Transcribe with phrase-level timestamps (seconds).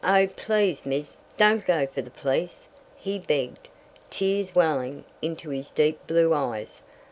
[0.03, 2.67] "Oh please, miss, don't go for the police,"
[2.97, 3.67] he begged,
[4.09, 6.81] tears welling into his deep blue eyes.